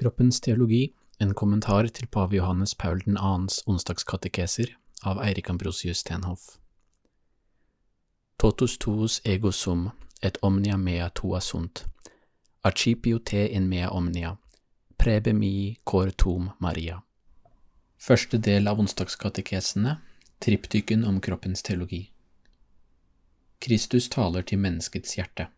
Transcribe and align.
Kroppens 0.00 0.40
teologi, 0.40 0.94
en 1.18 1.34
kommentar 1.34 1.86
til 1.86 2.06
pave 2.06 2.36
Johannes 2.36 2.74
Paul 2.74 3.02
2.s 3.04 3.58
onsdagskatekeser 3.68 4.70
av 5.04 5.18
Eirik 5.20 5.50
Ambrosius 5.50 5.98
Stenhoff. 6.00 6.56
Totus 8.40 8.78
tuus 8.78 9.20
ego 9.24 9.52
sum, 9.52 9.90
et 10.22 10.38
omnia 10.42 10.78
mea 10.80 11.10
tua 11.10 11.40
sunt, 11.40 11.84
archipio 12.64 13.18
te 13.18 13.44
in 13.52 13.68
mea 13.68 13.90
omnia, 13.90 14.38
prebe 14.96 15.36
mi 15.36 15.76
cor 15.84 16.10
tum 16.16 16.48
Maria. 16.58 17.02
Første 17.98 18.38
del 18.38 18.72
av 18.72 18.80
onsdagskatekesene, 18.80 19.98
triptyken 20.40 21.04
om 21.04 21.20
kroppens 21.20 21.62
teologi. 21.62 22.06
Kristus 23.60 24.08
taler 24.08 24.48
til 24.48 24.64
menneskets 24.64 25.20
hjerte. 25.20 25.50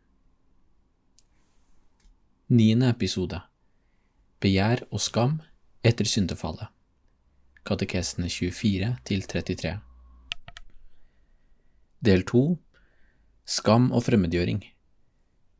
Niende 2.50 2.90
episode 2.90 3.44
Begjær 4.42 4.80
og 4.90 4.98
skam 4.98 5.36
etter 5.86 6.08
syndefallet. 6.08 6.66
Katekesene 7.62 8.26
24 8.26 8.88
til 9.06 9.22
33. 9.30 9.76
Del 12.02 12.24
2 12.26 12.40
Skam 13.46 13.86
og 13.94 14.02
fremmedgjøring. 14.08 14.64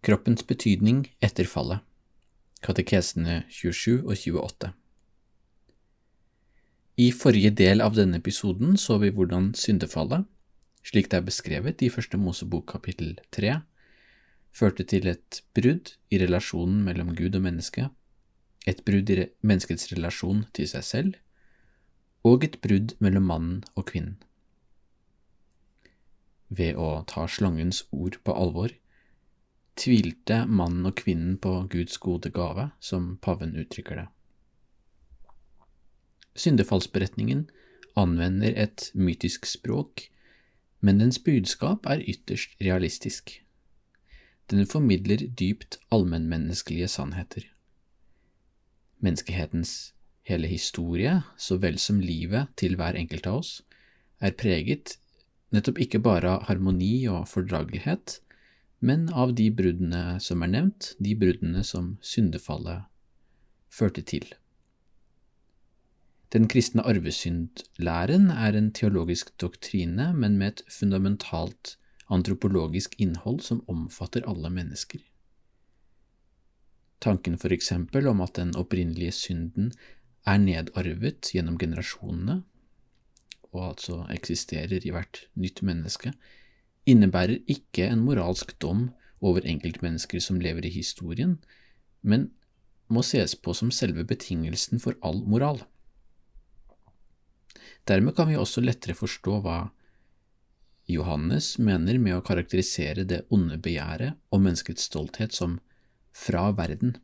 Kroppens 0.03 0.43
betydning 0.43 1.05
etter 1.23 1.47
fallet. 1.47 1.79
Katekesene 2.67 3.45
27 3.55 4.03
og 4.03 4.17
28. 4.17 4.73
I 7.07 7.09
forrige 7.15 7.55
del 7.63 7.87
av 7.87 7.95
denne 7.95 8.19
episoden 8.19 8.75
så 8.75 8.99
vi 8.99 9.15
hvordan 9.15 9.53
syndefallet, 9.55 10.27
slik 10.83 11.07
det 11.15 11.23
er 11.23 11.31
beskrevet 11.31 11.87
i 11.87 11.95
Første 11.95 12.19
Mosebok 12.19 12.67
kapittel 12.75 13.15
3, 13.31 13.61
førte 14.51 14.83
til 14.83 15.07
et 15.15 15.45
brudd 15.55 15.95
i 16.11 16.19
relasjonen 16.19 16.83
mellom 16.83 17.15
Gud 17.15 17.39
og 17.39 17.47
menneske, 17.47 17.93
et 18.67 18.85
brudd 18.87 19.11
i 19.11 19.27
menneskets 19.43 19.91
relasjon 19.93 20.45
til 20.55 20.69
seg 20.71 20.85
selv, 20.87 21.17
og 22.23 22.45
et 22.47 22.61
brudd 22.63 22.95
mellom 23.03 23.27
mannen 23.27 23.65
og 23.75 23.89
kvinnen. 23.91 24.21
Ved 26.53 26.77
å 26.79 27.03
ta 27.09 27.27
slangens 27.27 27.83
ord 27.91 28.21
på 28.23 28.35
alvor 28.37 28.75
tvilte 29.79 30.43
mannen 30.47 30.87
og 30.87 30.99
kvinnen 31.01 31.39
på 31.41 31.55
Guds 31.73 31.97
gode 31.99 32.31
gave, 32.31 32.71
som 32.81 33.17
paven 33.25 33.57
uttrykker 33.57 34.03
det. 34.03 34.09
Syndefallsberetningen 36.37 37.47
anvender 37.97 38.55
et 38.57 38.91
mytisk 38.95 39.47
språk, 39.49 40.09
men 40.81 41.01
dens 41.01 41.19
budskap 41.23 41.87
er 41.87 42.05
ytterst 42.09 42.57
realistisk. 42.61 43.39
Den 44.51 44.67
formidler 44.67 45.25
dypt 45.39 45.79
allmennmenneskelige 45.93 46.89
sannheter. 46.89 47.47
Menneskehetens 49.03 49.93
hele 50.29 50.47
historie, 50.47 51.19
så 51.37 51.59
vel 51.59 51.79
som 51.83 52.01
livet 52.01 52.53
til 52.57 52.77
hver 52.79 52.99
enkelt 52.99 53.27
av 53.27 53.41
oss, 53.43 53.55
er 54.23 54.37
preget 54.39 54.97
nettopp 55.53 55.81
ikke 55.85 56.01
bare 56.03 56.37
av 56.37 56.47
harmoni 56.49 56.95
og 57.11 57.27
fordragelighet, 57.29 58.21
men 58.83 59.09
av 59.15 59.35
de 59.39 59.49
bruddene 59.55 60.19
som 60.23 60.43
er 60.43 60.53
nevnt, 60.55 60.93
de 61.03 61.15
bruddene 61.19 61.63
som 61.67 61.97
syndefallet 62.03 62.87
førte 63.73 64.03
til. 64.07 64.25
Den 66.33 66.49
kristne 66.49 66.85
arvesyndlæren 66.89 68.31
er 68.33 68.57
en 68.57 68.71
teologisk 68.73 69.35
doktrine, 69.41 70.13
men 70.17 70.39
med 70.41 70.55
et 70.55 70.63
fundamentalt 70.73 71.77
antropologisk 72.13 72.97
innhold 72.99 73.43
som 73.45 73.61
omfatter 73.69 74.25
alle 74.29 74.51
mennesker. 74.51 75.03
Tanken 77.03 77.39
for 77.43 77.55
eksempel 77.55 78.07
om 78.07 78.23
at 78.23 78.37
den 78.39 78.55
opprinnelige 78.59 79.15
synden 79.17 79.73
er 80.29 80.39
nedarvet 80.39 81.33
gjennom 81.35 81.59
generasjonene, 81.59 82.43
og 83.53 83.65
altså 83.73 84.05
eksisterer 84.15 84.87
i 84.87 84.93
hvert 84.95 85.25
nytt 85.35 85.65
menneske, 85.67 86.13
innebærer 86.89 87.43
ikke 87.51 87.89
en 87.91 88.05
moralsk 88.07 88.55
dom 88.63 88.91
over 89.23 89.45
enkeltmennesker 89.47 90.23
som 90.23 90.41
lever 90.43 90.67
i 90.67 90.73
historien, 90.75 91.37
men 92.03 92.31
må 92.93 93.03
ses 93.07 93.35
på 93.35 93.55
som 93.57 93.71
selve 93.75 94.05
betingelsen 94.07 94.83
for 94.83 94.99
all 95.03 95.23
moral. 95.27 95.63
Dermed 97.89 98.15
kan 98.15 98.31
vi 98.31 98.39
også 98.39 98.63
lettere 98.63 98.95
forstå 98.95 99.39
hva 99.43 99.59
Johannes 100.91 101.57
mener 101.59 101.99
med 102.03 102.17
å 102.17 102.25
karakterisere 102.27 103.05
det 103.09 103.25
onde 103.35 103.59
begjæret 103.63 104.19
og 104.31 104.43
menneskets 104.45 104.87
stolthet 104.91 105.35
som 105.35 105.59
fra 106.13 106.51
verden. 106.57 106.97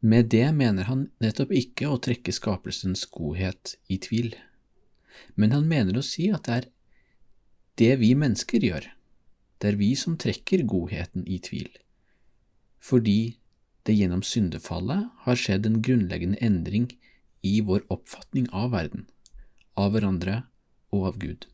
Med 0.00 0.30
det 0.34 0.48
mener 0.54 0.88
han 0.88 1.06
nettopp 1.22 1.52
ikke 1.54 1.90
å 1.90 2.00
trekke 2.02 2.34
skapelsens 2.34 3.04
godhet 3.10 3.76
i 3.88 3.98
tvil, 4.02 4.32
men 5.36 5.54
han 5.54 5.68
mener 5.68 5.98
å 5.98 6.06
si 6.06 6.28
at 6.32 6.48
det 6.48 6.56
er 6.56 6.68
det 7.78 7.92
vi 8.02 8.12
mennesker 8.18 8.64
gjør, 8.66 8.88
det 9.62 9.70
er 9.72 9.78
vi 9.78 9.92
som 9.96 10.18
trekker 10.18 10.66
godheten 10.68 11.24
i 11.30 11.38
tvil, 11.38 11.70
fordi 12.82 13.38
det 13.86 13.94
gjennom 13.98 14.22
syndefallet 14.26 15.08
har 15.24 15.38
skjedd 15.38 15.66
en 15.66 15.80
grunnleggende 15.82 16.38
endring 16.42 16.90
i 17.42 17.60
vår 17.66 17.86
oppfatning 17.90 18.48
av 18.50 18.70
verden 18.74 19.06
av 19.78 19.94
hverandre 19.94 20.42
og 20.92 21.06
av 21.12 21.18
Gud. 21.20 21.46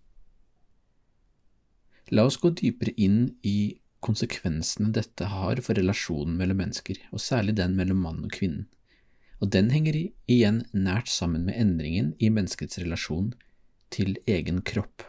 La 2.11 2.25
oss 2.29 2.39
gå 2.41 2.51
dypere 2.57 2.95
inn 2.97 3.37
i 3.47 3.79
konsekvensene 4.05 4.93
dette 4.95 5.29
har 5.33 5.61
for 5.65 5.79
relasjonen 5.79 6.37
mellom 6.39 6.61
mennesker, 6.63 6.99
og 7.13 7.23
særlig 7.23 7.57
den 7.59 7.77
mellom 7.79 8.03
mann 8.05 8.25
og 8.25 8.33
kvinnen, 8.35 8.67
og 9.43 9.53
den 9.55 9.71
henger 9.71 9.99
igjen 10.31 10.65
nært 10.73 11.11
sammen 11.11 11.47
med 11.47 11.59
endringen 11.59 12.15
i 12.19 12.31
menneskets 12.31 12.81
relasjon 12.83 13.33
til 13.95 14.17
egen 14.27 14.63
kropp. 14.67 15.05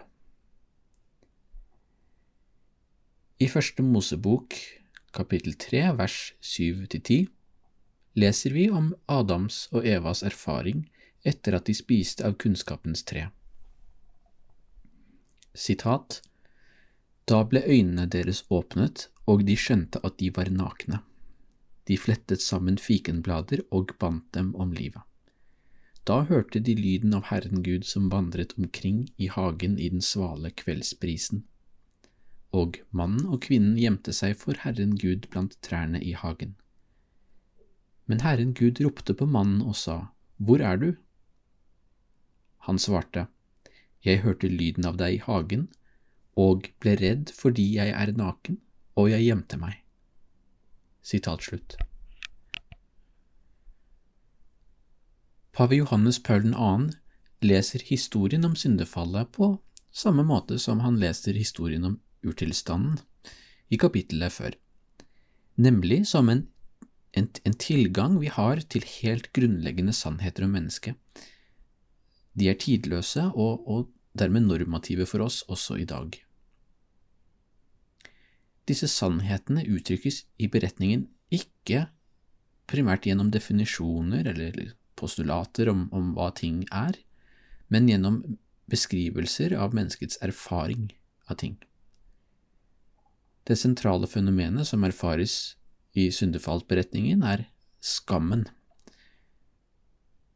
I 3.39 3.47
Første 3.47 3.83
Mosebok 3.85 4.55
kapittel 5.15 5.55
3 5.57 5.83
vers 5.97 6.17
7–10 6.43 7.27
leser 8.19 8.53
vi 8.53 8.69
om 8.69 8.91
Adams 9.07 9.67
og 9.71 9.87
Evas 9.87 10.21
erfaring 10.27 10.87
etter 11.27 11.57
at 11.57 11.67
de 11.69 11.75
spiste 11.77 12.25
av 12.25 12.37
kunnskapens 12.41 13.03
tre. 13.07 13.27
Sitat 15.55 16.21
Da 17.29 17.43
ble 17.45 17.61
øynene 17.61 18.07
deres 18.09 18.41
åpnet, 18.49 19.07
og 19.29 19.45
de 19.45 19.53
skjønte 19.53 20.01
at 20.03 20.17
de 20.17 20.31
var 20.33 20.49
nakne. 20.49 21.03
De 21.85 21.97
flettet 21.97 22.41
sammen 22.41 22.77
fikenblader 22.81 23.61
og 23.71 23.93
bandt 24.01 24.33
dem 24.33 24.55
om 24.55 24.71
livet. 24.73 25.01
Da 26.09 26.23
hørte 26.25 26.59
de 26.59 26.73
lyden 26.73 27.13
av 27.13 27.27
Herren 27.29 27.61
Gud 27.61 27.85
som 27.85 28.09
vandret 28.09 28.55
omkring 28.57 29.03
i 29.17 29.27
hagen 29.29 29.77
i 29.77 29.89
den 29.93 30.01
svale 30.01 30.49
kveldsbrisen. 30.49 31.43
Og 32.49 32.79
mannen 32.89 33.27
og 33.29 33.43
kvinnen 33.45 33.77
gjemte 33.77 34.13
seg 34.15 34.33
for 34.41 34.57
Herren 34.63 34.95
Gud 34.97 35.27
blant 35.29 35.53
trærne 35.65 36.01
i 36.01 36.15
hagen. 36.17 36.55
Men 38.09 38.23
Herren 38.25 38.55
Gud 38.57 38.81
ropte 38.81 39.13
på 39.13 39.29
mannen 39.29 39.61
og 39.61 39.75
sa, 39.77 39.99
Hvor 40.37 40.61
er 40.65 40.77
du? 40.81 40.95
Han 42.65 42.79
svarte, 42.81 43.27
Jeg 44.01 44.23
hørte 44.25 44.49
lyden 44.49 44.85
av 44.85 44.97
deg 44.97 45.19
i 45.19 45.23
hagen, 45.27 45.67
og 46.39 46.69
ble 46.81 46.95
redd 46.99 47.33
fordi 47.35 47.65
jeg 47.75 47.93
er 47.93 48.15
naken, 48.15 48.59
og 48.99 49.11
jeg 49.11 49.27
gjemte 49.27 49.59
meg. 49.59 49.79
Sitat 51.03 51.43
slutt. 51.45 51.77
Pave 55.55 55.75
Johannes 55.75 56.19
Paul 56.23 56.45
2. 56.53 56.69
leser 57.43 57.83
historien 57.83 58.45
om 58.47 58.55
syndefallet 58.55 59.31
på 59.35 59.57
samme 59.91 60.23
måte 60.23 60.59
som 60.61 60.83
han 60.85 60.99
leser 61.01 61.35
historien 61.35 61.83
om 61.87 61.97
urtilstanden 62.23 62.99
i 63.69 63.77
kapittelet 63.77 64.33
før, 64.33 64.55
nemlig 65.59 66.05
som 66.09 66.29
en, 66.31 66.45
en, 67.17 67.27
en 67.45 67.57
tilgang 67.59 68.17
vi 68.21 68.31
har 68.33 68.63
til 68.71 68.85
helt 69.01 69.31
grunnleggende 69.35 69.93
sannheter 69.93 70.47
om 70.47 70.55
mennesket, 70.55 70.95
de 72.39 72.49
er 72.49 72.57
tidløse 72.61 73.27
og, 73.33 73.67
og 73.67 73.89
dermed 74.17 74.47
normative 74.47 75.05
for 75.09 75.25
oss 75.25 75.43
også 75.51 75.79
i 75.81 75.87
dag. 75.89 76.15
Disse 78.69 78.87
sannhetene 78.91 79.63
uttrykkes 79.65 80.23
i 80.37 80.49
beretningen 80.51 81.07
ikke 81.33 81.87
primært 82.69 83.07
gjennom 83.09 83.31
definisjoner 83.33 84.29
eller 84.29 84.75
postulater 84.99 85.71
om, 85.71 85.87
om 85.95 86.13
hva 86.13 86.29
ting 86.37 86.61
er, 86.69 86.99
men 87.73 87.89
gjennom 87.89 88.21
beskrivelser 88.69 89.55
av 89.57 89.73
menneskets 89.73 90.19
erfaring 90.25 90.91
av 91.29 91.39
ting. 91.41 91.57
Det 93.49 93.57
sentrale 93.57 94.05
fenomenet 94.09 94.69
som 94.69 94.83
erfares 94.85 95.55
i 95.97 96.11
syndefallsberetningen, 96.13 97.23
er 97.25 97.47
skammen. 97.81 98.45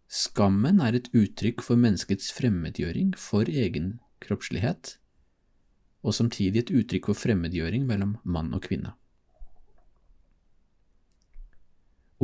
Skammen 0.09 0.81
er 0.81 0.97
et 0.97 1.11
uttrykk 1.13 1.61
for 1.65 1.77
menneskets 1.77 2.31
fremmedgjøring 2.33 3.13
for 3.19 3.49
egen 3.49 3.99
kroppslighet, 4.25 4.95
og 6.03 6.15
samtidig 6.15 6.63
et 6.63 6.73
uttrykk 6.75 7.09
for 7.09 7.21
fremmedgjøring 7.25 7.87
mellom 7.87 8.17
mann 8.23 8.51
og 8.55 8.65
kvinne. 8.67 8.93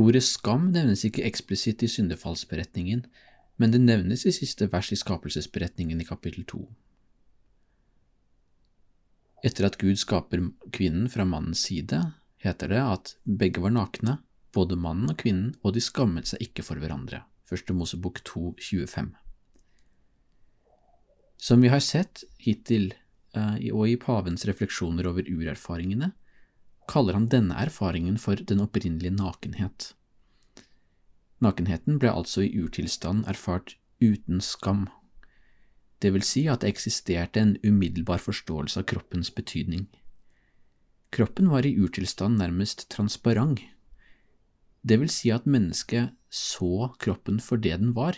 Ordet 0.00 0.22
skam 0.24 0.70
nevnes 0.72 1.02
ikke 1.04 1.26
eksplisitt 1.28 1.82
i 1.84 1.90
syndefallsberetningen, 1.90 3.02
men 3.60 3.72
det 3.74 3.82
nevnes 3.82 4.24
i 4.24 4.32
siste 4.32 4.70
vers 4.72 4.88
i 4.94 4.96
skapelsesberetningen 4.96 6.00
i 6.00 6.06
kapittel 6.08 6.46
to. 6.48 6.62
Etter 9.44 9.66
at 9.68 9.76
Gud 9.80 10.00
skaper 10.00 10.46
kvinnen 10.72 11.08
fra 11.12 11.26
mannens 11.28 11.64
side, 11.68 12.00
heter 12.40 12.72
det 12.72 12.80
at 12.80 13.14
begge 13.24 13.60
var 13.64 13.72
nakne, 13.76 14.18
både 14.56 14.76
mannen 14.80 15.12
og 15.12 15.20
kvinnen, 15.20 15.52
og 15.64 15.76
de 15.76 15.84
skammet 15.84 16.28
seg 16.28 16.44
ikke 16.48 16.64
for 16.64 16.80
hverandre. 16.80 17.22
Første 17.48 17.74
Mosebok 17.76 18.22
2, 18.24 18.54
25. 18.60 19.12
Som 21.40 21.64
vi 21.64 21.70
har 21.72 21.80
sett 21.84 22.24
hittil, 22.40 22.92
og 23.36 23.84
i 23.88 23.96
pavens 24.00 24.46
refleksjoner 24.48 25.06
over 25.06 25.28
urerfaringene, 25.28 26.12
kaller 26.90 27.14
han 27.14 27.28
denne 27.30 27.54
erfaringen 27.54 28.18
for 28.18 28.34
den 28.34 28.62
opprinnelige 28.64 29.14
nakenhet. 29.14 29.92
Nakenheten 31.40 32.00
ble 32.00 32.10
altså 32.12 32.44
i 32.44 32.52
urtilstand 32.60 33.28
erfart 33.30 33.76
uten 34.02 34.42
skam. 34.44 34.88
Det 36.00 36.12
vil 36.14 36.24
si 36.24 36.46
at 36.48 36.64
det 36.64 36.72
eksisterte 36.72 37.40
en 37.40 37.56
umiddelbar 37.64 38.20
forståelse 38.24 38.80
av 38.80 38.88
kroppens 38.90 39.30
betydning. 39.36 39.86
Kroppen 41.10 41.50
var 41.50 41.66
i 41.66 41.74
urtilstand 41.76 42.38
nærmest 42.40 42.88
transparent. 42.92 43.60
Det 44.82 44.96
vil 45.00 45.10
si 45.12 45.32
at 45.34 45.48
mennesket 45.48 46.14
så 46.30 46.90
kroppen 47.02 47.40
for 47.42 47.60
det 47.60 47.76
den 47.82 47.92
var, 47.96 48.16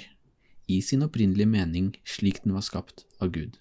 i 0.68 0.80
sin 0.80 1.02
opprinnelige 1.02 1.50
mening 1.50 1.90
slik 2.06 2.42
den 2.44 2.54
var 2.54 2.62
skapt 2.62 3.04
av 3.20 3.32
Gud. 3.34 3.58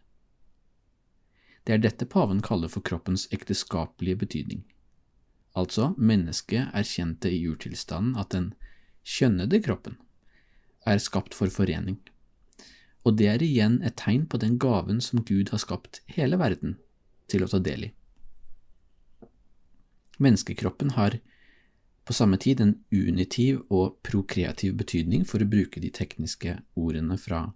Det 1.65 1.75
er 1.75 1.81
dette 1.83 2.07
paven 2.09 2.41
kaller 2.41 2.71
for 2.71 2.81
kroppens 2.81 3.27
ekteskapelige 3.31 4.21
betydning. 4.23 4.63
Altså, 5.57 5.91
mennesket 5.97 6.71
erkjente 6.73 7.29
i 7.29 7.43
urtilstanden 7.47 8.15
at 8.17 8.31
den 8.33 8.53
kjønnede 9.03 9.59
kroppen 9.65 9.97
er 10.87 11.01
skapt 11.01 11.35
for 11.37 11.51
forening, 11.53 11.99
og 13.05 13.17
det 13.17 13.27
er 13.29 13.43
igjen 13.43 13.81
et 13.85 13.97
tegn 13.99 14.27
på 14.29 14.39
den 14.41 14.57
gaven 14.61 15.01
som 15.01 15.23
Gud 15.25 15.51
har 15.53 15.61
skapt 15.61 16.01
hele 16.09 16.37
verden 16.41 16.77
til 17.29 17.43
å 17.43 17.49
ta 17.51 17.59
del 17.61 17.89
i. 17.89 17.91
Menneskekroppen 20.21 20.93
har 20.97 21.17
på 22.05 22.13
samme 22.13 22.37
tid 22.41 22.61
en 22.61 22.75
unitiv 22.91 23.61
og 23.69 23.97
prokreativ 24.05 24.75
betydning, 24.77 25.25
for 25.25 25.41
å 25.41 25.49
bruke 25.49 25.81
de 25.81 25.89
tekniske 25.93 26.57
ordene 26.77 27.17
fra 27.17 27.51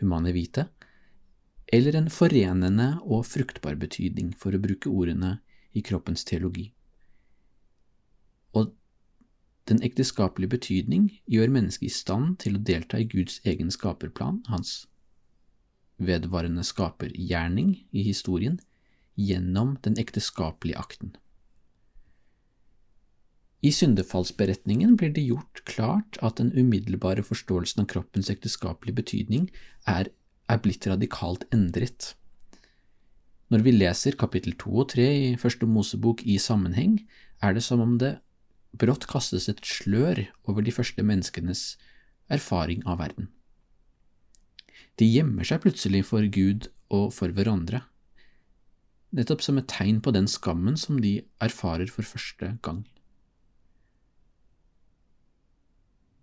Humane 0.00 0.32
Vite, 0.34 0.68
eller 1.72 1.96
en 1.96 2.10
forenende 2.10 2.98
og 3.02 3.26
fruktbar 3.30 3.78
betydning, 3.78 4.34
for 4.36 4.54
å 4.54 4.62
bruke 4.62 4.90
ordene 4.90 5.38
i 5.72 5.82
kroppens 5.86 6.24
teologi. 6.26 6.70
Og 8.52 8.72
den 9.70 9.82
ekteskapelige 9.86 10.56
betydning 10.56 11.10
gjør 11.30 11.52
mennesket 11.54 11.86
i 11.86 11.94
stand 11.94 12.40
til 12.42 12.58
å 12.58 12.64
delta 12.72 12.98
i 12.98 13.06
Guds 13.06 13.38
egen 13.46 13.70
skaperplan, 13.70 14.42
hans 14.50 14.88
vedvarende 16.00 16.64
skapergjerning 16.66 17.74
i 17.92 18.02
historien, 18.02 18.58
gjennom 19.20 19.76
den 19.84 19.98
ekteskapelige 20.00 20.78
akten. 20.80 21.14
I 23.60 23.70
syndefallsberetningen 23.76 24.94
blir 24.96 25.12
det 25.12 25.26
gjort 25.26 25.60
klart 25.68 26.16
at 26.24 26.38
den 26.40 26.48
umiddelbare 26.56 27.22
forståelsen 27.22 27.82
av 27.82 27.90
kroppens 27.92 28.30
ekteskapelige 28.32 28.96
betydning 29.02 29.50
er, 29.84 30.08
er 30.50 30.60
blitt 30.62 30.86
radikalt 30.90 31.46
endret. 31.54 32.14
Når 33.50 33.64
vi 33.66 33.74
leser 33.74 34.18
kapittel 34.18 34.54
to 34.58 34.72
og 34.82 34.92
tre 34.92 35.06
i 35.10 35.30
Første 35.38 35.66
Mosebok 35.66 36.22
i 36.22 36.38
sammenheng, 36.38 37.00
er 37.42 37.54
det 37.54 37.64
som 37.66 37.82
om 37.82 37.96
det 37.98 38.18
brått 38.78 39.08
kastes 39.10 39.48
et 39.50 39.62
slør 39.66 40.22
over 40.46 40.62
de 40.62 40.74
første 40.74 41.02
menneskenes 41.02 41.74
erfaring 42.30 42.84
av 42.86 43.00
verden. 43.02 43.30
De 44.98 45.08
gjemmer 45.08 45.46
seg 45.48 45.64
plutselig 45.64 46.04
for 46.06 46.26
Gud 46.30 46.68
og 46.94 47.10
for 47.16 47.34
hverandre, 47.34 47.82
nettopp 49.10 49.42
som 49.42 49.58
et 49.58 49.66
tegn 49.70 49.98
på 50.04 50.14
den 50.14 50.28
skammen 50.30 50.78
som 50.78 51.00
de 51.02 51.16
erfarer 51.42 51.90
for 51.90 52.06
første 52.06 52.54
gang. 52.62 52.84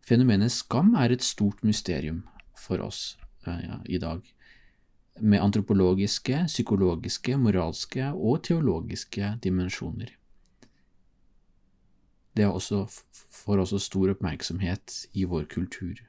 Fenomenet 0.07 0.53
skam 0.55 0.93
er 0.95 1.11
et 1.11 1.25
stort 1.25 1.65
mysterium 1.67 2.23
for 2.55 2.79
oss 2.79 3.17
ja, 3.63 3.79
i 3.85 3.99
dag, 4.01 4.25
med 5.19 5.41
antropologiske, 5.41 6.43
psykologiske, 6.47 7.37
moralske 7.37 8.11
og 8.13 8.43
teologiske 8.47 9.37
dimensjoner. 9.43 10.13
Det 12.37 12.45
også, 12.45 12.83
får 13.43 13.63
også 13.63 13.79
stor 13.81 14.11
oppmerksomhet 14.13 15.07
i 15.13 15.25
vår 15.25 15.47
kultur. 15.49 16.03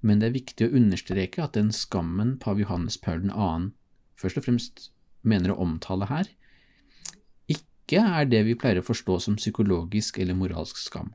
Men 0.00 0.20
det 0.20 0.28
er 0.28 0.36
viktig 0.36 0.66
å 0.68 0.76
understreke 0.76 1.44
at 1.44 1.56
den 1.56 1.72
skammen 1.72 2.36
pave 2.40 2.64
Johannes 2.64 2.98
Paul 3.00 3.24
2. 3.28 3.70
først 4.20 4.40
og 4.40 4.44
fremst 4.44 4.90
mener 5.22 5.52
å 5.52 5.60
omtale 5.64 6.08
her, 6.08 6.28
ikke 7.48 8.00
er 8.04 8.28
det 8.28 8.44
vi 8.46 8.54
pleier 8.54 8.80
å 8.80 8.86
forstå 8.86 9.18
som 9.20 9.36
psykologisk 9.40 10.18
eller 10.20 10.36
moralsk 10.36 10.76
skam. 10.78 11.14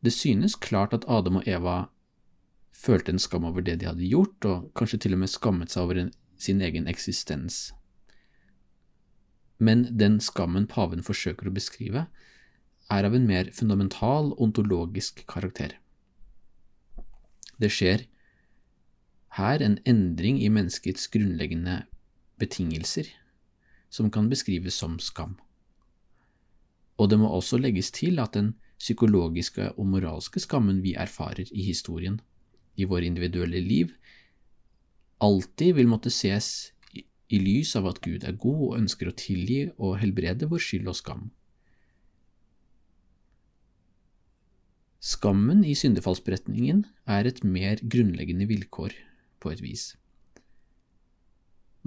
Det 0.00 0.14
synes 0.14 0.54
klart 0.54 0.94
at 0.94 1.06
Adam 1.10 1.40
og 1.40 1.48
Eva 1.48 1.88
følte 2.74 3.12
en 3.14 3.22
skam 3.22 3.46
over 3.48 3.64
det 3.64 3.78
de 3.80 3.88
hadde 3.88 4.06
gjort, 4.06 4.44
og 4.44 4.70
kanskje 4.78 5.02
til 5.04 5.16
og 5.16 5.22
med 5.24 5.32
skammet 5.32 5.72
seg 5.72 5.86
over 5.86 6.02
en, 6.02 6.12
sin 6.38 6.62
egen 6.62 6.88
eksistens. 6.90 7.72
Men 9.58 9.88
den 9.98 10.20
skammen 10.22 10.68
paven 10.70 11.02
forsøker 11.02 11.48
å 11.48 11.54
beskrive, 11.54 12.06
er 12.88 13.04
av 13.04 13.14
en 13.14 13.26
mer 13.28 13.50
fundamental 13.52 14.32
ontologisk 14.40 15.24
karakter. 15.28 15.74
Det 17.58 17.70
skjer 17.74 18.06
her 19.36 19.62
en 19.62 19.76
endring 19.84 20.38
i 20.40 20.48
menneskets 20.48 21.10
grunnleggende 21.12 21.82
betingelser, 22.40 23.10
som 23.90 24.10
kan 24.14 24.30
beskrives 24.30 24.78
som 24.78 24.96
skam. 25.02 25.36
Og 26.98 27.10
det 27.10 27.18
må 27.20 27.28
også 27.30 27.58
legges 27.60 27.90
til 27.94 28.18
at 28.22 28.34
den 28.34 28.54
psykologiske 28.78 29.72
og 29.74 29.86
moralske 29.90 30.40
skammen 30.42 30.82
vi 30.82 30.94
erfarer 30.94 31.50
i 31.50 31.66
historien, 31.66 32.20
i 32.78 32.86
våre 32.88 33.08
individuelle 33.08 33.60
liv, 33.62 33.92
alltid 35.18 35.74
vil 35.78 35.90
måtte 35.90 36.12
ses 36.14 36.70
i 37.28 37.40
lys 37.42 37.74
av 37.76 37.88
at 37.90 38.00
Gud 38.04 38.24
er 38.24 38.38
god 38.40 38.60
og 38.68 38.76
ønsker 38.78 39.10
å 39.10 39.16
tilgi 39.18 39.66
og 39.76 39.98
helbrede 40.00 40.48
vår 40.48 40.62
skyld 40.64 40.88
og 40.88 40.96
skam. 40.96 41.26
Skammen 44.98 45.62
i 45.66 45.76
syndefallsberetningen 45.78 46.82
er 47.06 47.28
et 47.28 47.44
mer 47.46 47.78
grunnleggende 47.82 48.48
vilkår, 48.50 48.96
på 49.38 49.52
et 49.52 49.60
vis. 49.62 49.92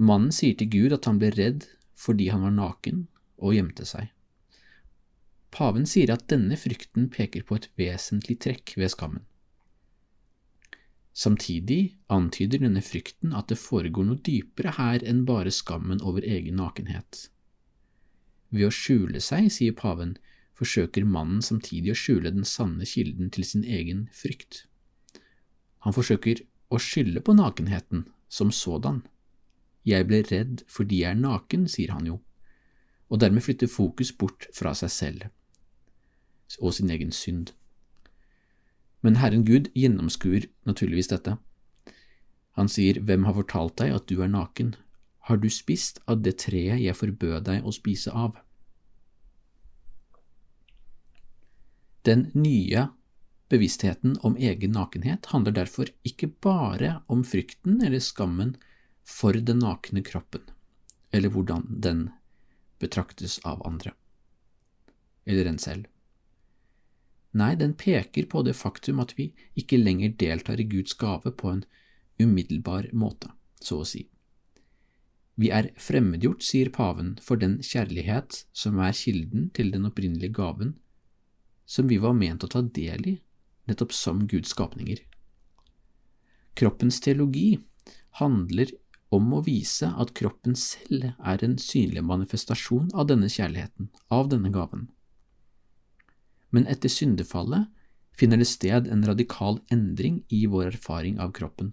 Mannen 0.00 0.32
sier 0.32 0.56
til 0.56 0.70
Gud 0.72 0.94
at 0.96 1.04
han 1.08 1.18
ble 1.20 1.28
redd 1.34 1.66
fordi 1.98 2.30
han 2.32 2.46
var 2.46 2.54
naken, 2.56 3.06
og 3.42 3.56
gjemte 3.56 3.84
seg. 3.86 4.08
Paven 5.52 5.84
sier 5.86 6.14
at 6.14 6.24
denne 6.32 6.56
frykten 6.56 7.10
peker 7.12 7.44
på 7.44 7.58
et 7.58 7.68
vesentlig 7.78 8.38
trekk 8.40 8.72
ved 8.80 8.94
skammen. 8.94 9.26
Samtidig 11.12 11.98
antyder 12.08 12.62
denne 12.62 12.80
frykten 12.80 13.34
at 13.36 13.50
det 13.52 13.60
foregår 13.60 14.06
noe 14.08 14.20
dypere 14.24 14.72
her 14.78 15.04
enn 15.04 15.26
bare 15.28 15.52
skammen 15.52 16.00
over 16.00 16.24
egen 16.24 16.56
nakenhet. 16.56 17.26
Ved 18.52 18.68
å 18.68 18.72
skjule 18.72 19.20
seg, 19.20 19.50
sier 19.52 19.76
paven, 19.76 20.16
forsøker 20.56 21.04
mannen 21.08 21.42
samtidig 21.44 21.92
å 21.92 21.98
skjule 21.98 22.32
den 22.32 22.48
sanne 22.48 22.88
kilden 22.88 23.30
til 23.32 23.44
sin 23.48 23.64
egen 23.64 24.06
frykt. 24.16 24.64
Han 25.84 25.96
forsøker 25.96 26.44
å 26.72 26.80
skylde 26.80 27.20
på 27.24 27.36
nakenheten 27.36 28.06
som 28.32 28.52
sådan. 28.54 29.02
Jeg 29.84 30.08
ble 30.08 30.22
redd 30.28 30.62
fordi 30.70 31.02
jeg 31.02 31.16
er 31.16 31.20
naken, 31.20 31.66
sier 31.68 31.92
han 31.92 32.06
jo, 32.08 32.20
og 33.12 33.20
dermed 33.20 33.44
flytter 33.44 33.68
fokus 33.68 34.12
bort 34.16 34.48
fra 34.56 34.72
seg 34.78 34.92
selv 34.92 35.30
og 36.60 36.74
sin 36.76 36.90
egen 36.92 37.12
synd. 37.16 37.54
Men 39.02 39.18
Herren 39.18 39.44
Gud 39.44 39.68
gjennomskuer 39.74 40.46
naturligvis 40.68 41.10
dette. 41.10 41.36
Han 42.58 42.68
sier, 42.70 43.00
Hvem 43.02 43.26
har 43.26 43.34
fortalt 43.34 43.76
deg 43.80 43.94
at 43.96 44.08
du 44.08 44.22
er 44.22 44.30
naken? 44.30 44.74
Har 45.26 45.38
du 45.42 45.48
spist 45.50 46.00
av 46.10 46.22
det 46.22 46.36
treet 46.44 46.80
jeg 46.82 46.98
forbød 46.98 47.46
deg 47.48 47.66
å 47.66 47.74
spise 47.74 48.14
av? 48.14 48.38
Den 52.02 52.26
nye 52.34 52.88
bevisstheten 53.52 54.16
om 54.26 54.34
egen 54.36 54.74
nakenhet 54.74 55.28
handler 55.30 55.54
derfor 55.54 55.90
ikke 56.08 56.30
bare 56.42 56.96
om 57.12 57.22
frykten 57.26 57.78
eller 57.84 58.02
skammen 58.02 58.56
for 59.06 59.36
den 59.38 59.62
nakne 59.62 60.02
kroppen, 60.06 60.42
eller 61.14 61.30
hvordan 61.30 61.66
den 61.84 62.08
betraktes 62.82 63.38
av 63.46 63.62
andre, 63.66 63.94
eller 65.26 65.50
en 65.50 65.60
selv. 65.62 65.91
Nei, 67.32 67.54
den 67.56 67.72
peker 67.78 68.26
på 68.28 68.42
det 68.44 68.54
faktum 68.58 69.00
at 69.00 69.14
vi 69.16 69.30
ikke 69.56 69.80
lenger 69.80 70.12
deltar 70.20 70.60
i 70.60 70.68
Guds 70.68 70.92
gave 71.00 71.32
på 71.32 71.48
en 71.48 71.64
umiddelbar 72.20 72.90
måte, 72.92 73.32
så 73.60 73.80
å 73.80 73.88
si. 73.88 74.04
Vi 75.40 75.48
er 75.48 75.70
fremmedgjort, 75.80 76.44
sier 76.44 76.68
paven, 76.70 77.14
for 77.24 77.40
den 77.40 77.56
kjærlighet 77.64 78.42
som 78.52 78.76
er 78.84 78.92
kilden 78.96 79.48
til 79.56 79.72
den 79.72 79.88
opprinnelige 79.88 80.36
gaven, 80.36 80.74
som 81.64 81.88
vi 81.88 81.96
var 82.02 82.12
ment 82.18 82.44
å 82.44 82.50
ta 82.52 82.60
del 82.60 83.08
i, 83.08 83.16
nettopp 83.70 83.94
som 83.96 84.26
Guds 84.28 84.52
skapninger. 84.52 85.00
Kroppens 86.58 87.00
teologi 87.00 87.62
handler 88.20 88.74
om 89.12 89.32
å 89.32 89.40
vise 89.44 89.88
at 89.88 90.12
kroppen 90.16 90.56
selv 90.58 91.14
er 91.16 91.44
en 91.44 91.56
synlig 91.60 92.04
manifestasjon 92.04 92.90
av 92.92 93.08
denne 93.08 93.28
kjærligheten, 93.32 93.88
av 94.12 94.28
denne 94.32 94.52
gaven. 94.52 94.90
Men 96.52 96.68
etter 96.68 96.92
syndefallet 96.92 97.68
finner 98.18 98.38
det 98.38 98.48
sted 98.50 98.88
en 98.92 99.04
radikal 99.08 99.60
endring 99.72 100.22
i 100.28 100.44
vår 100.46 100.74
erfaring 100.74 101.18
av 101.20 101.32
kroppen, 101.36 101.72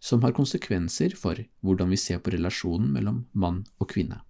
som 0.00 0.24
har 0.24 0.36
konsekvenser 0.36 1.16
for 1.16 1.38
hvordan 1.60 1.92
vi 1.92 2.00
ser 2.00 2.22
på 2.24 2.32
relasjonen 2.34 2.90
mellom 2.92 3.26
mann 3.32 3.62
og 3.78 3.92
kvinne. 3.92 4.22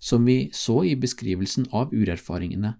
Som 0.00 0.24
vi 0.28 0.50
så 0.52 0.82
i 0.84 0.96
beskrivelsen 1.00 1.70
av 1.72 1.92
urerfaringene, 1.92 2.74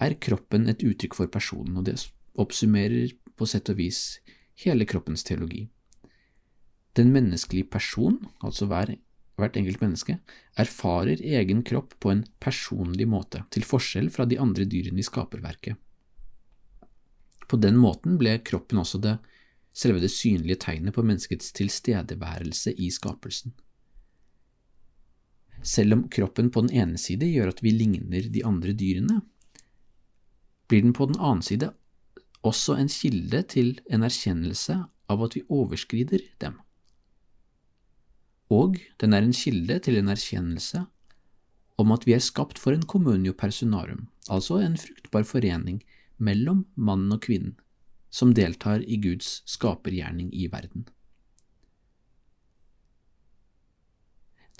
er 0.00 0.18
kroppen 0.20 0.66
et 0.68 0.82
uttrykk 0.84 1.14
for 1.16 1.30
personen, 1.32 1.76
og 1.78 1.86
det 1.86 1.96
oppsummerer 2.40 3.12
på 3.36 3.48
sett 3.48 3.70
og 3.72 3.78
vis 3.78 4.18
hele 4.64 4.84
kroppens 4.88 5.24
teologi. 5.24 5.68
Den 6.96 7.12
menneskelige 7.12 7.70
person, 7.72 8.18
altså 8.44 8.68
hver, 8.68 8.96
hvert 9.42 9.58
enkelt 9.58 9.82
menneske, 9.82 10.18
erfarer 10.58 11.20
egen 11.20 11.62
kropp 11.66 11.96
på 12.00 12.12
en 12.12 12.22
personlig 12.42 13.08
måte, 13.10 13.42
til 13.50 13.66
forskjell 13.66 14.08
fra 14.14 14.26
de 14.28 14.38
andre 14.42 14.64
dyrene 14.68 15.02
i 15.02 15.06
skaperverket. 15.06 15.76
På 17.50 17.58
den 17.60 17.76
måten 17.76 18.16
ble 18.20 18.38
kroppen 18.46 18.80
også 18.80 19.02
det 19.02 19.18
selve 19.72 20.02
det 20.02 20.12
synlige 20.12 20.60
tegnet 20.66 20.94
på 20.94 21.04
menneskets 21.04 21.52
tilstedeværelse 21.56 22.74
i 22.76 22.90
skapelsen. 22.92 23.54
Selv 25.62 25.96
om 25.96 26.08
kroppen 26.12 26.50
på 26.50 26.64
den 26.66 26.74
ene 26.82 26.98
side 26.98 27.28
gjør 27.28 27.52
at 27.52 27.62
vi 27.62 27.72
ligner 27.74 28.26
de 28.32 28.42
andre 28.44 28.74
dyrene, 28.76 29.20
blir 30.68 30.82
den 30.84 30.94
på 30.96 31.06
den 31.08 31.20
annen 31.20 31.44
side 31.44 31.70
også 32.42 32.76
en 32.80 32.90
kilde 32.90 33.42
til 33.52 33.76
en 33.92 34.02
erkjennelse 34.02 34.80
av 35.12 35.24
at 35.24 35.36
vi 35.36 35.44
overskrider 35.48 36.24
dem. 36.42 36.58
Og 38.52 38.78
den 39.00 39.16
er 39.16 39.24
en 39.24 39.36
kilde 39.36 39.78
til 39.84 39.98
en 40.00 40.12
erkjennelse 40.12 40.84
om 41.80 41.92
at 41.94 42.04
vi 42.06 42.14
er 42.14 42.22
skapt 42.22 42.60
for 42.60 42.76
en 42.76 42.84
communio 42.86 43.32
personarum, 43.32 44.06
altså 44.28 44.60
en 44.62 44.76
fruktbar 44.78 45.24
forening 45.26 45.80
mellom 46.18 46.66
mannen 46.76 47.14
og 47.16 47.22
kvinnen, 47.24 47.56
som 48.12 48.34
deltar 48.36 48.84
i 48.84 49.00
Guds 49.02 49.40
skapergjerning 49.48 50.30
i 50.36 50.46
verden. 50.52 50.84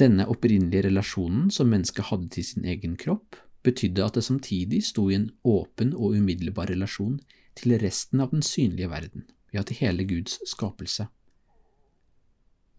Denne 0.00 0.24
opprinnelige 0.26 0.88
relasjonen 0.88 1.50
som 1.52 1.68
mennesket 1.70 2.08
hadde 2.08 2.30
til 2.32 2.46
sin 2.48 2.64
egen 2.64 2.96
kropp, 2.96 3.36
betydde 3.62 4.02
at 4.02 4.16
det 4.16 4.24
samtidig 4.26 4.80
sto 4.88 5.04
i 5.10 5.18
en 5.20 5.28
åpen 5.46 5.92
og 5.94 6.16
umiddelbar 6.16 6.72
relasjon 6.72 7.20
til 7.54 7.76
resten 7.78 8.24
av 8.24 8.32
den 8.32 8.42
synlige 8.42 8.88
verden, 8.90 9.28
ja, 9.52 9.62
til 9.62 9.78
hele 9.78 10.08
Guds 10.08 10.40
skapelse. 10.48 11.06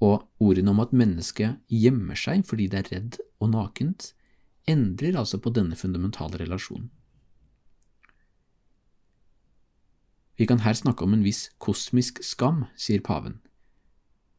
Og 0.03 0.25
ordene 0.43 0.73
om 0.73 0.81
at 0.83 0.91
mennesket 0.95 1.61
gjemmer 1.71 2.19
seg 2.19 2.43
fordi 2.49 2.67
det 2.71 2.81
er 2.81 2.91
redd 2.91 3.21
og 3.39 3.53
nakent, 3.53 4.11
endrer 4.67 5.15
altså 5.19 5.39
på 5.39 5.51
denne 5.55 5.77
fundamentale 5.79 6.39
relasjonen. 6.41 6.89
Vi 10.37 10.47
kan 10.49 10.63
her 10.65 10.73
snakke 10.73 11.05
om 11.05 11.13
en 11.13 11.23
viss 11.23 11.45
kosmisk 11.61 12.23
skam, 12.25 12.65
sier 12.75 13.03
paven, 13.05 13.37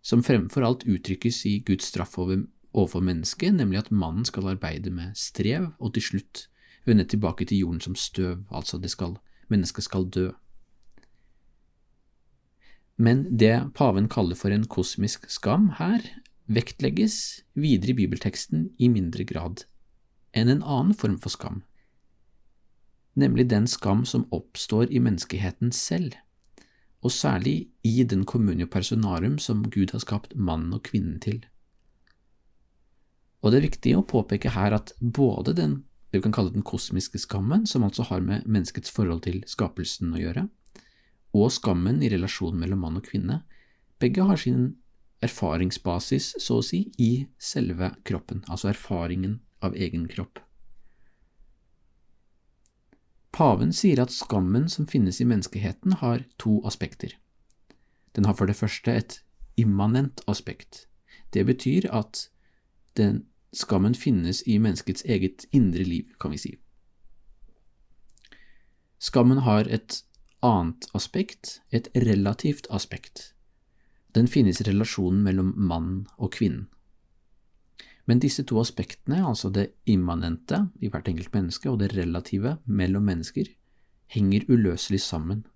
som 0.02 0.24
fremfor 0.26 0.66
alt 0.66 0.82
uttrykkes 0.90 1.44
i 1.46 1.58
Guds 1.64 1.86
straff 1.92 2.18
overfor 2.18 3.00
mennesket, 3.00 3.54
nemlig 3.54 3.84
at 3.84 3.92
mannen 3.94 4.26
skal 4.26 4.50
arbeide 4.50 4.90
med 4.90 5.14
strev 5.16 5.70
og 5.78 5.94
til 5.94 6.02
slutt 6.02 6.48
vende 6.84 7.06
tilbake 7.08 7.46
til 7.46 7.62
jorden 7.62 7.80
som 7.80 7.94
støv, 7.94 8.42
altså 8.50 8.78
det 8.78 8.90
skal, 8.90 9.16
mennesket 9.48 9.86
skal 9.86 10.10
dø. 10.10 10.30
Men 12.96 13.24
det 13.36 13.74
paven 13.74 14.08
kaller 14.08 14.38
for 14.38 14.54
en 14.54 14.66
kosmisk 14.70 15.26
skam 15.30 15.72
her, 15.80 16.04
vektlegges 16.46 17.44
videre 17.56 17.94
i 17.94 17.98
bibelteksten 18.02 18.68
i 18.78 18.90
mindre 18.92 19.24
grad 19.24 19.64
enn 20.34 20.50
en 20.50 20.62
annen 20.62 20.96
form 20.98 21.14
for 21.22 21.30
skam, 21.30 21.62
nemlig 23.14 23.46
den 23.52 23.68
skam 23.70 24.02
som 24.04 24.26
oppstår 24.34 24.90
i 24.90 24.98
menneskeheten 24.98 25.70
selv, 25.72 26.16
og 27.06 27.14
særlig 27.14 27.68
i 27.86 28.02
den 28.02 28.24
communio 28.26 28.66
personarum 28.66 29.38
som 29.38 29.62
Gud 29.70 29.94
har 29.94 30.02
skapt 30.02 30.34
mannen 30.34 30.74
og 30.74 30.82
kvinnen 30.90 31.20
til. 31.22 31.44
Og 33.44 33.52
det 33.52 33.60
er 33.60 33.68
viktig 33.68 33.94
å 33.94 34.06
påpeke 34.10 34.54
her 34.56 34.74
at 34.74 34.90
både 34.98 35.54
den 35.54 35.82
det 36.14 36.20
vi 36.20 36.28
kan 36.28 36.34
kalle 36.36 36.52
den 36.54 36.62
kosmiske 36.62 37.18
skammen, 37.18 37.64
som 37.66 37.82
altså 37.82 38.04
har 38.06 38.20
med 38.22 38.44
menneskets 38.46 38.92
forhold 38.94 39.24
til 39.24 39.40
skapelsen 39.50 40.12
å 40.14 40.20
gjøre, 40.20 40.44
og 41.34 41.50
skammen 41.52 42.00
i 42.02 42.10
relasjonen 42.12 42.60
mellom 42.62 42.84
mann 42.86 43.00
og 43.00 43.08
kvinne, 43.08 43.42
begge 43.98 44.24
har 44.28 44.38
sin 44.40 44.76
erfaringsbasis, 45.24 46.34
så 46.38 46.60
å 46.60 46.64
si, 46.64 46.86
i 46.98 47.26
selve 47.40 47.90
kroppen, 48.06 48.44
altså 48.48 48.70
erfaringen 48.70 49.40
av 49.64 49.74
egen 49.74 50.06
kropp. 50.10 50.40
Paven 53.34 53.72
sier 53.74 53.98
at 53.98 54.14
skammen 54.14 54.68
som 54.70 54.86
finnes 54.86 55.18
i 55.20 55.26
menneskeheten, 55.26 55.98
har 56.04 56.22
to 56.38 56.60
aspekter. 56.68 57.16
Den 58.14 58.28
har 58.28 58.36
for 58.38 58.46
det 58.46 58.54
første 58.54 58.94
et 58.94 59.16
immanent 59.58 60.22
aspekt. 60.30 60.86
Det 61.34 61.42
betyr 61.46 61.88
at 61.90 62.28
den 62.94 63.24
skammen 63.54 63.94
finnes 63.94 64.42
i 64.46 64.58
menneskets 64.58 65.02
eget 65.02 65.48
indre 65.50 65.82
liv, 65.82 66.12
kan 66.20 66.30
vi 66.30 66.38
si. 66.38 66.52
Skammen 69.02 69.42
har 69.42 69.66
et 69.66 70.04
annet 70.44 70.86
aspekt, 70.94 71.60
et 71.72 71.88
relativt 71.96 72.68
aspekt. 72.70 73.32
Den 74.14 74.28
finnes 74.30 74.60
i 74.60 74.68
relasjonen 74.68 75.24
mellom 75.24 75.52
mann 75.56 76.06
og 76.18 76.34
kvinnen. 76.36 76.68
Men 78.04 78.20
disse 78.20 78.44
to 78.44 78.58
aspektene, 78.60 79.22
altså 79.24 79.48
det 79.50 79.70
immanente 79.88 80.66
i 80.84 80.90
hvert 80.92 81.08
enkelt 81.08 81.32
menneske 81.32 81.70
og 81.70 81.78
det 81.80 81.94
relative 81.96 82.58
mellom 82.66 83.06
mennesker, 83.08 83.48
henger 84.12 84.44
uløselig 84.48 85.00
sammen. 85.00 85.46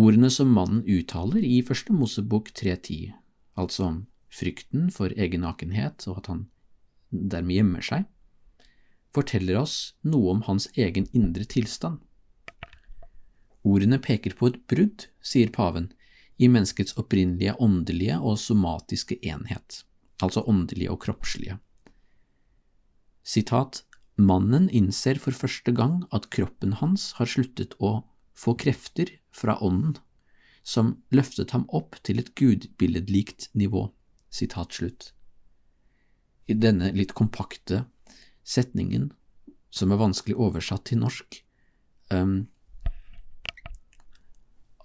Ordene 0.00 0.30
som 0.32 0.48
mannen 0.50 0.80
uttaler 0.88 1.44
i 1.44 1.60
Første 1.62 1.92
Mosebok 1.94 2.48
3.10, 2.56 3.12
altså 3.60 3.84
om 3.84 4.00
frykten 4.32 4.88
for 4.90 5.12
egen 5.14 5.44
nakenhet 5.44 6.08
og 6.08 6.22
at 6.22 6.32
han 6.32 6.40
dermed 7.12 7.54
gjemmer 7.54 7.84
seg, 7.84 8.08
forteller 9.14 9.60
oss 9.60 9.76
noe 10.02 10.32
om 10.32 10.42
hans 10.48 10.66
egen 10.74 11.06
indre 11.12 11.46
tilstand. 11.46 12.00
Ordene 13.64 13.98
peker 13.98 14.36
på 14.36 14.52
et 14.52 14.60
brudd, 14.68 15.08
sier 15.24 15.50
paven, 15.50 15.90
i 16.36 16.50
menneskets 16.50 16.96
opprinnelige 17.00 17.56
åndelige 17.62 18.18
og 18.20 18.38
somatiske 18.42 19.20
enhet 19.22 19.84
altså 20.22 20.44
åndelige 20.46 20.92
og 20.92 21.02
kroppslige. 21.04 21.58
Sitat, 23.24 23.84
Mannen 24.16 24.68
innser 24.70 25.18
for 25.18 25.34
første 25.34 25.72
gang 25.74 26.04
at 26.14 26.28
kroppen 26.30 26.76
hans 26.78 27.12
har 27.18 27.26
sluttet 27.26 27.74
å 27.82 28.04
få 28.38 28.54
krefter 28.54 29.10
fra 29.34 29.56
ånden, 29.58 29.96
som 30.62 30.94
løftet 31.10 31.50
ham 31.50 31.64
opp 31.74 31.98
til 32.06 32.20
et 32.22 32.30
gudbilledlikt 32.38 33.48
nivå. 33.58 33.88
Sitat 34.30 34.78
slutt. 34.78 35.10
I 36.46 36.54
denne 36.54 36.92
litt 36.94 37.14
kompakte 37.16 37.84
setningen, 38.44 39.10
som 39.74 39.90
er 39.90 39.98
vanskelig 39.98 40.36
oversatt 40.38 40.86
til 40.88 41.02
norsk, 41.02 41.40
um, 42.14 42.46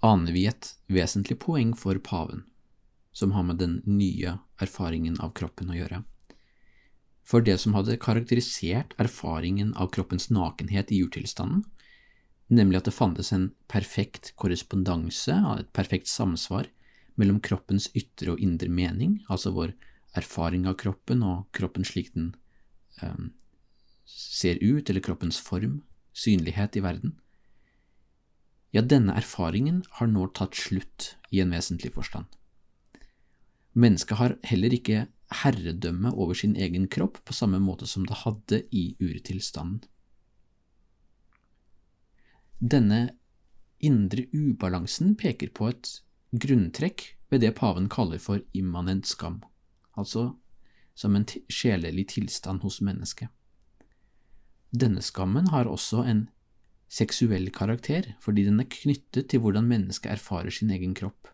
aner 0.00 0.32
vi 0.32 0.46
et 0.48 0.74
vesentlig 0.88 1.38
poeng 1.42 1.74
for 1.76 1.98
paven 1.98 2.44
som 3.12 3.32
har 3.32 3.42
med 3.42 3.58
den 3.58 3.80
nye 3.84 4.38
erfaringen 4.62 5.18
av 5.20 5.32
kroppen 5.36 5.72
å 5.72 5.76
gjøre. 5.76 6.02
For 7.26 7.44
det 7.44 7.58
som 7.62 7.74
hadde 7.76 7.98
karakterisert 8.00 8.94
erfaringen 9.02 9.74
av 9.74 9.90
kroppens 9.94 10.30
nakenhet 10.30 10.92
i 10.94 11.02
urtilstanden, 11.04 11.64
nemlig 12.50 12.80
at 12.80 12.88
det 12.88 12.96
fantes 12.96 13.32
en 13.34 13.50
perfekt 13.70 14.32
korrespondanse, 14.40 15.36
et 15.58 15.72
perfekt 15.76 16.10
samsvar, 16.10 16.70
mellom 17.20 17.40
kroppens 17.44 17.90
ytre 17.98 18.34
og 18.34 18.42
indre 18.42 18.70
mening, 18.72 19.20
altså 19.28 19.52
vår 19.54 19.74
erfaring 20.18 20.64
av 20.66 20.78
kroppen 20.80 21.22
og 21.26 21.50
kroppen 21.54 21.84
slik 21.86 22.14
den 22.14 22.32
um, 23.02 23.30
ser 24.06 24.58
ut, 24.62 24.88
eller 24.88 25.04
kroppens 25.04 25.38
form, 25.38 25.82
synlighet 26.16 26.78
i 26.78 26.82
verden, 26.82 27.18
ja, 28.70 28.82
denne 28.82 29.16
erfaringen 29.18 29.82
har 29.98 30.10
nå 30.10 30.28
tatt 30.36 30.54
slutt 30.54 31.14
i 31.30 31.40
en 31.42 31.54
vesentlig 31.54 31.92
forstand. 31.94 32.26
Mennesket 33.72 34.18
har 34.18 34.36
heller 34.46 34.74
ikke 34.74 35.06
herredømme 35.42 36.10
over 36.12 36.34
sin 36.34 36.56
egen 36.58 36.88
kropp 36.90 37.20
på 37.24 37.34
samme 37.34 37.60
måte 37.62 37.86
som 37.86 38.06
det 38.06 38.22
hadde 38.24 38.62
i 38.74 38.94
urtilstanden. 38.98 39.84
Denne 42.60 43.14
indre 43.80 44.26
ubalansen 44.36 45.14
peker 45.16 45.48
på 45.56 45.70
et 45.70 45.92
grunntrekk 46.36 47.06
ved 47.30 47.40
det 47.40 47.54
paven 47.56 47.88
kaller 47.88 48.20
for 48.20 48.42
immanent 48.52 49.06
skam, 49.08 49.40
altså 49.96 50.34
som 50.94 51.16
en 51.16 51.24
sjelelig 51.48 52.10
tilstand 52.12 52.60
hos 52.66 52.80
mennesket. 52.84 53.30
Denne 54.70 55.00
skammen 55.02 55.48
har 55.50 55.70
også 55.70 56.04
en 56.04 56.26
seksuell 56.90 57.48
karakter, 57.54 58.14
fordi 58.22 58.44
den 58.48 58.60
er 58.62 58.70
knyttet 58.70 59.30
til 59.30 59.42
hvordan 59.44 59.68
mennesket 59.70 60.16
erfarer 60.16 60.50
sin 60.54 60.72
egen 60.74 60.94
kropp. 60.98 61.30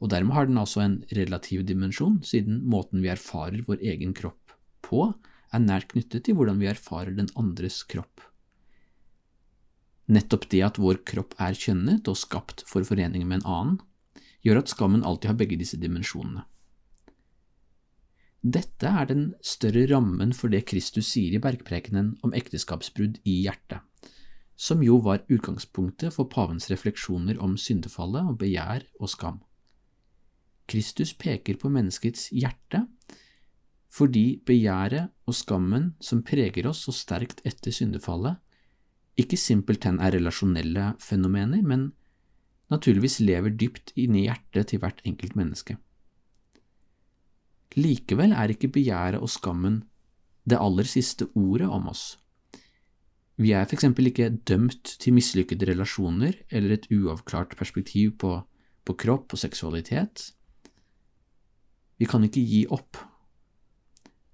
Og 0.00 0.10
dermed 0.12 0.34
har 0.36 0.48
den 0.48 0.60
altså 0.60 0.82
en 0.82 0.98
relativ 1.16 1.64
dimensjon, 1.68 2.22
siden 2.24 2.62
måten 2.68 3.04
vi 3.04 3.12
erfarer 3.12 3.64
vår 3.66 3.84
egen 3.84 4.14
kropp 4.16 4.54
på, 4.84 5.10
er 5.54 5.62
nært 5.62 5.92
knyttet 5.92 6.26
til 6.26 6.36
hvordan 6.36 6.58
vi 6.60 6.68
erfarer 6.70 7.14
den 7.14 7.28
andres 7.38 7.82
kropp. 7.88 8.24
Nettopp 10.12 10.48
det 10.52 10.60
at 10.66 10.80
vår 10.80 11.00
kropp 11.08 11.36
er 11.40 11.56
kjønnet 11.56 12.08
og 12.10 12.18
skapt 12.20 12.64
for 12.68 12.84
forening 12.84 13.24
med 13.28 13.40
en 13.40 13.48
annen, 13.48 13.78
gjør 14.44 14.60
at 14.60 14.72
skammen 14.72 15.04
alltid 15.06 15.30
har 15.30 15.38
begge 15.40 15.56
disse 15.60 15.78
dimensjonene. 15.80 16.44
Dette 18.44 18.90
er 18.90 19.08
den 19.08 19.22
større 19.40 19.86
rammen 19.88 20.34
for 20.36 20.52
det 20.52 20.66
Kristus 20.68 21.08
sier 21.14 21.32
i 21.32 21.40
bergprekenen 21.40 22.10
om 22.26 22.34
ekteskapsbrudd 22.36 23.22
i 23.24 23.38
hjertet, 23.46 23.80
som 24.56 24.82
jo 24.82 25.00
var 25.02 25.24
utgangspunktet 25.28 26.14
for 26.14 26.30
pavens 26.30 26.70
refleksjoner 26.70 27.40
om 27.42 27.56
syndefallet 27.58 28.30
og 28.30 28.38
begjær 28.42 28.86
og 29.00 29.10
skam. 29.10 29.40
Kristus 30.70 31.12
peker 31.12 31.58
på 31.60 31.70
menneskets 31.72 32.30
hjerte 32.32 32.86
fordi 33.94 34.40
begjæret 34.46 35.12
og 35.28 35.36
skammen 35.38 35.92
som 36.02 36.24
preger 36.26 36.66
oss 36.66 36.80
så 36.86 36.94
sterkt 36.94 37.44
etter 37.46 37.70
syndefallet, 37.70 38.40
ikke 39.14 39.38
simpelthen 39.38 40.00
er 40.02 40.16
relasjonelle 40.16 40.88
fenomener, 40.98 41.62
men 41.62 41.92
naturligvis 42.72 43.20
lever 43.22 43.54
dypt 43.54 43.92
inni 43.94 44.24
hjertet 44.26 44.72
til 44.72 44.82
hvert 44.82 44.98
enkelt 45.06 45.36
menneske. 45.38 45.76
Likevel 47.78 48.34
er 48.34 48.50
ikke 48.50 48.72
begjæret 48.74 49.22
og 49.22 49.30
skammen 49.30 49.84
det 50.42 50.58
aller 50.58 50.90
siste 50.90 51.28
ordet 51.38 51.70
om 51.70 51.86
oss. 51.90 52.16
Vi 53.36 53.50
er 53.50 53.66
eksempel 53.66 54.06
ikke 54.06 54.28
dømt 54.46 54.94
til 55.02 55.14
mislykkede 55.16 55.66
relasjoner 55.72 56.36
eller 56.50 56.76
et 56.76 56.86
uavklart 56.94 57.56
perspektiv 57.58 58.14
på, 58.18 58.36
på 58.84 58.94
kropp 58.94 59.34
og 59.34 59.38
seksualitet. 59.38 60.30
Vi 61.98 62.06
kan 62.06 62.22
ikke 62.24 62.42
gi 62.46 62.66
opp. 62.70 62.98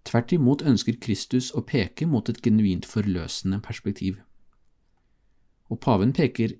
Tvert 0.04 0.32
imot 0.36 0.64
ønsker 0.66 0.98
Kristus 1.00 1.48
å 1.56 1.62
peke 1.64 2.06
mot 2.06 2.28
et 2.28 2.40
genuint 2.44 2.86
forløsende 2.88 3.60
perspektiv. 3.64 4.18
Og 5.72 5.80
paven 5.80 6.12
peker 6.12 6.56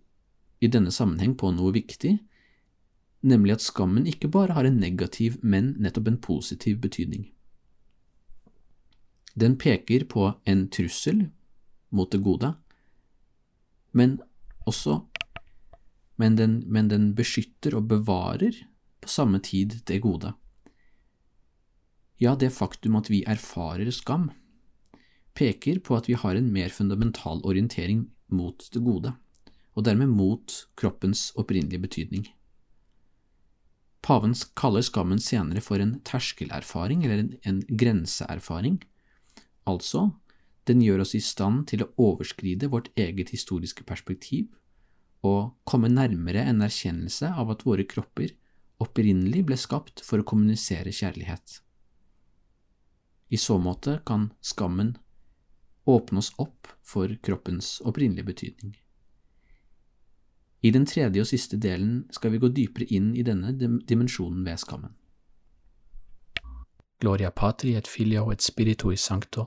i 0.60 0.68
denne 0.68 0.92
sammenheng 0.92 1.34
på 1.36 1.50
noe 1.52 1.72
viktig, 1.74 2.18
nemlig 3.20 3.56
at 3.58 3.64
skammen 3.64 4.06
ikke 4.08 4.30
bare 4.32 4.56
har 4.56 4.68
en 4.68 4.80
negativ, 4.80 5.36
men 5.42 5.74
nettopp 5.80 6.08
en 6.08 6.20
positiv 6.20 6.78
betydning. 6.80 7.26
Den 9.36 9.58
peker 9.60 10.06
på 10.08 10.30
en 10.48 10.68
trussel 10.72 11.28
mot 11.90 12.10
det 12.10 12.22
gode, 12.22 12.54
men 13.92 14.18
også 14.68 15.00
men 16.20 16.36
den, 16.36 16.58
men 16.68 16.90
den 16.90 17.12
beskytter 17.16 17.78
og 17.78 17.88
bevarer 17.88 18.58
på 19.00 19.08
samme 19.08 19.40
tid 19.40 19.78
det 19.88 20.02
gode. 20.04 20.34
Ja, 22.20 22.34
det 22.36 22.52
faktum 22.52 22.98
at 22.98 23.08
vi 23.08 23.22
erfarer 23.24 23.88
skam, 23.96 24.28
peker 25.32 25.80
på 25.80 25.96
at 25.96 26.10
vi 26.10 26.18
har 26.20 26.36
en 26.36 26.50
mer 26.52 26.68
fundamental 26.68 27.40
orientering 27.48 28.10
mot 28.28 28.66
det 28.74 28.82
gode, 28.84 29.14
og 29.72 29.86
dermed 29.86 30.12
mot 30.12 30.58
kroppens 30.76 31.30
opprinnelige 31.40 31.80
betydning. 31.86 32.28
Paven 34.04 34.36
kaller 34.56 34.84
skammen 34.84 35.20
senere 35.20 35.64
for 35.64 35.80
en 35.80 36.02
terskelerfaring, 36.04 37.04
eller 37.04 37.24
en, 37.24 37.32
en 37.48 37.62
grenseerfaring. 37.80 38.80
Altså, 39.68 40.10
den 40.68 40.82
gjør 40.84 41.04
oss 41.04 41.14
i 41.16 41.22
stand 41.24 41.66
til 41.70 41.84
å 41.84 41.90
overskride 42.00 42.68
vårt 42.72 42.90
eget 43.00 43.32
historiske 43.34 43.84
perspektiv 43.88 44.50
og 45.26 45.54
komme 45.68 45.90
nærmere 45.92 46.44
en 46.48 46.62
erkjennelse 46.64 47.32
av 47.36 47.52
at 47.52 47.64
våre 47.66 47.84
kropper 47.88 48.32
opprinnelig 48.80 49.44
ble 49.48 49.58
skapt 49.60 50.04
for 50.04 50.20
å 50.20 50.26
kommunisere 50.26 50.92
kjærlighet. 50.94 51.60
I 53.30 53.38
så 53.38 53.58
måte 53.62 54.00
kan 54.06 54.30
skammen 54.40 54.96
åpne 55.90 56.22
oss 56.22 56.32
opp 56.38 56.70
for 56.82 57.12
kroppens 57.22 57.78
opprinnelige 57.86 58.30
betydning. 58.32 58.72
I 60.60 60.72
den 60.74 60.84
tredje 60.86 61.22
og 61.22 61.28
siste 61.28 61.56
delen 61.56 62.04
skal 62.12 62.34
vi 62.34 62.40
gå 62.40 62.50
dypere 62.52 62.88
inn 62.92 63.14
i 63.16 63.24
denne 63.24 63.54
dimensjonen 63.56 64.42
ved 64.44 64.60
skammen. 64.60 64.92
Gloria 67.00 67.30
patri 67.32 67.78
et 67.78 67.88
filio 67.88 68.26
et 68.32 68.44
spiritui 68.44 68.98
sancto, 69.00 69.46